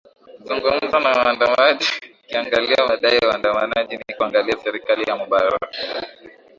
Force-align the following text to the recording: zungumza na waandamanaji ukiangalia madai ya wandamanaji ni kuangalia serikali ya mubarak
zungumza 0.47 0.97
na 1.01 1.09
waandamanaji 1.11 1.85
ukiangalia 2.23 2.87
madai 2.87 3.17
ya 3.17 3.27
wandamanaji 3.27 3.97
ni 3.97 4.15
kuangalia 4.17 4.57
serikali 4.63 5.03
ya 5.07 5.15
mubarak 5.15 5.75